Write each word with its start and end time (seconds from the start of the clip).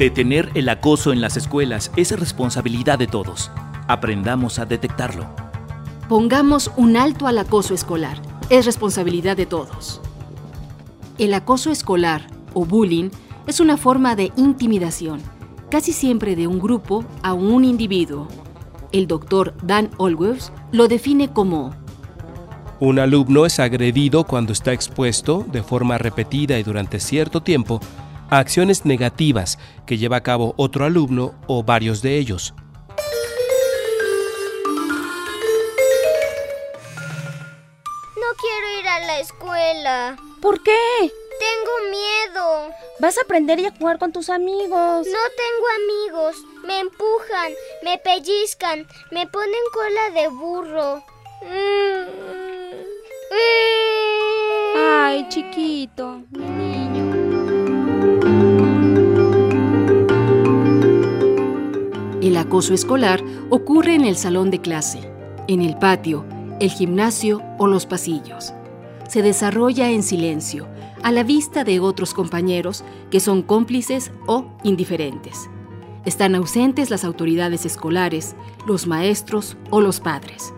Detener 0.00 0.50
el 0.54 0.66
acoso 0.70 1.12
en 1.12 1.20
las 1.20 1.36
escuelas 1.36 1.92
es 1.94 2.18
responsabilidad 2.18 2.98
de 2.98 3.06
todos. 3.06 3.50
Aprendamos 3.86 4.58
a 4.58 4.64
detectarlo. 4.64 5.26
Pongamos 6.08 6.70
un 6.78 6.96
alto 6.96 7.26
al 7.26 7.36
acoso 7.36 7.74
escolar. 7.74 8.16
Es 8.48 8.64
responsabilidad 8.64 9.36
de 9.36 9.44
todos. 9.44 10.00
El 11.18 11.34
acoso 11.34 11.70
escolar 11.70 12.26
o 12.54 12.64
bullying 12.64 13.10
es 13.46 13.60
una 13.60 13.76
forma 13.76 14.16
de 14.16 14.32
intimidación, 14.38 15.20
casi 15.70 15.92
siempre 15.92 16.34
de 16.34 16.46
un 16.46 16.60
grupo 16.60 17.04
a 17.22 17.34
un 17.34 17.66
individuo. 17.66 18.26
El 18.92 19.06
doctor 19.06 19.54
Dan 19.62 19.90
Olworth 19.98 20.50
lo 20.72 20.88
define 20.88 21.30
como 21.30 21.74
un 22.80 22.98
alumno 22.98 23.44
es 23.44 23.60
agredido 23.60 24.24
cuando 24.24 24.54
está 24.54 24.72
expuesto, 24.72 25.44
de 25.52 25.62
forma 25.62 25.98
repetida 25.98 26.58
y 26.58 26.62
durante 26.62 26.98
cierto 26.98 27.42
tiempo, 27.42 27.78
a 28.30 28.38
acciones 28.38 28.86
negativas 28.86 29.58
que 29.86 29.98
lleva 29.98 30.16
a 30.16 30.22
cabo 30.22 30.54
otro 30.56 30.84
alumno 30.84 31.34
o 31.46 31.62
varios 31.62 32.00
de 32.02 32.16
ellos. 32.16 32.54
No 38.16 38.36
quiero 38.40 38.80
ir 38.80 38.88
a 38.88 39.00
la 39.00 39.20
escuela. 39.20 40.16
¿Por 40.40 40.62
qué? 40.62 40.78
Tengo 41.40 41.90
miedo. 41.90 42.74
Vas 43.00 43.18
a 43.18 43.22
aprender 43.22 43.58
y 43.60 43.66
a 43.66 43.72
jugar 43.72 43.98
con 43.98 44.12
tus 44.12 44.28
amigos. 44.28 45.06
No 45.06 45.22
tengo 45.36 45.66
amigos. 45.82 46.36
Me 46.66 46.80
empujan, 46.80 47.52
me 47.82 47.98
pellizcan, 47.98 48.86
me 49.10 49.26
ponen 49.26 49.64
cola 49.72 50.20
de 50.20 50.28
burro. 50.28 51.02
Mm. 51.42 52.30
Ay, 54.76 55.26
chiquito, 55.28 56.22
acoso 62.50 62.74
escolar 62.74 63.22
ocurre 63.48 63.94
en 63.94 64.04
el 64.04 64.16
salón 64.16 64.50
de 64.50 64.60
clase, 64.60 65.08
en 65.46 65.60
el 65.60 65.76
patio, 65.76 66.24
el 66.58 66.68
gimnasio 66.68 67.40
o 67.58 67.68
los 67.68 67.86
pasillos. 67.86 68.52
Se 69.08 69.22
desarrolla 69.22 69.88
en 69.90 70.02
silencio, 70.02 70.66
a 71.04 71.12
la 71.12 71.22
vista 71.22 71.62
de 71.62 71.78
otros 71.78 72.12
compañeros 72.12 72.82
que 73.08 73.20
son 73.20 73.42
cómplices 73.42 74.10
o 74.26 74.46
indiferentes. 74.64 75.48
Están 76.04 76.34
ausentes 76.34 76.90
las 76.90 77.04
autoridades 77.04 77.64
escolares, 77.66 78.34
los 78.66 78.88
maestros 78.88 79.56
o 79.70 79.80
los 79.80 80.00
padres 80.00 80.52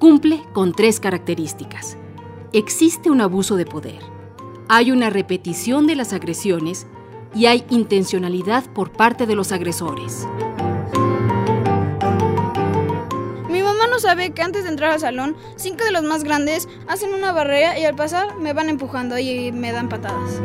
cumple 0.00 0.42
con 0.52 0.72
tres 0.72 0.98
características. 0.98 1.96
Existe 2.52 3.08
un 3.08 3.20
abuso 3.20 3.54
de 3.54 3.64
poder, 3.64 4.00
hay 4.68 4.90
una 4.90 5.08
repetición 5.08 5.86
de 5.86 5.94
las 5.94 6.12
agresiones 6.12 6.88
y 7.32 7.46
hay 7.46 7.64
intencionalidad 7.70 8.64
por 8.72 8.90
parte 8.90 9.26
de 9.26 9.36
los 9.36 9.52
agresores. 9.52 10.26
Sabe 14.12 14.32
que 14.32 14.42
antes 14.42 14.64
de 14.64 14.68
entrar 14.68 14.92
al 14.92 15.00
salón, 15.00 15.36
cinco 15.56 15.84
de 15.84 15.90
los 15.90 16.02
más 16.02 16.22
grandes 16.22 16.68
hacen 16.86 17.14
una 17.14 17.32
barrera 17.32 17.78
y 17.78 17.84
al 17.86 17.96
pasar 17.96 18.36
me 18.36 18.52
van 18.52 18.68
empujando 18.68 19.18
y 19.18 19.52
me 19.52 19.72
dan 19.72 19.88
patadas. 19.88 20.38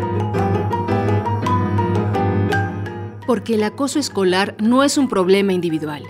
Porque 3.26 3.56
el 3.56 3.64
acoso 3.64 4.00
escolar 4.00 4.56
no 4.60 4.86
es 4.86 4.98
un 4.98 5.10
problema 5.10 5.52
individual, 5.52 6.04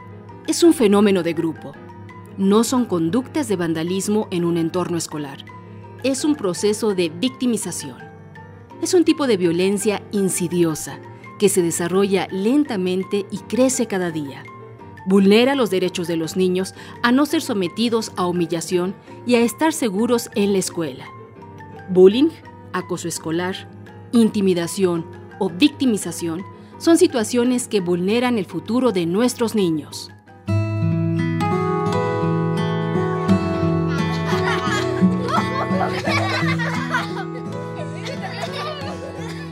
es 0.45 0.61
un 0.61 0.75
fenómeno 0.75 1.23
de 1.23 1.33
grupo 1.33 1.73
no 2.37 2.63
son 2.63 2.85
conductas 2.85 3.47
de 3.47 3.55
vandalismo 3.55 4.27
en 4.29 4.45
un 4.45 4.57
entorno 4.57 4.95
escolar. 4.95 5.43
Es 6.03 6.23
un 6.23 6.35
proceso 6.35 6.93
de 6.93 7.09
victimización. 7.09 7.97
Es 8.79 8.93
un 8.93 9.03
tipo 9.03 9.25
de 9.25 9.37
violencia 9.37 10.03
insidiosa 10.11 10.99
que 11.39 11.49
se 11.49 11.63
desarrolla 11.63 12.27
lentamente 12.29 13.25
y 13.31 13.39
crece 13.39 13.87
cada 13.87 14.11
día. 14.11 14.43
Vulnera 15.07 15.55
los 15.55 15.69
derechos 15.69 16.07
de 16.07 16.17
los 16.17 16.35
niños 16.35 16.75
a 17.01 17.13
no 17.13 17.25
ser 17.25 17.41
sometidos 17.41 18.11
a 18.17 18.27
humillación 18.27 18.93
y 19.25 19.35
a 19.35 19.39
estar 19.39 19.71
seguros 19.71 20.29
en 20.35 20.51
la 20.51 20.59
escuela. 20.59 21.05
Bullying, 21.89 22.29
acoso 22.73 23.07
escolar, 23.07 23.55
intimidación 24.11 25.05
o 25.39 25.49
victimización 25.49 26.43
son 26.77 26.97
situaciones 26.97 27.69
que 27.69 27.79
vulneran 27.79 28.37
el 28.37 28.45
futuro 28.45 28.91
de 28.91 29.05
nuestros 29.05 29.55
niños. 29.55 30.11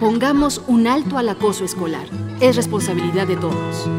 Pongamos 0.01 0.61
un 0.67 0.85
alto 0.85 1.17
al 1.17 1.29
acoso 1.29 1.63
escolar. 1.63 2.07
Es 2.41 2.57
responsabilidad 2.57 3.25
de 3.25 3.37
todos. 3.37 3.89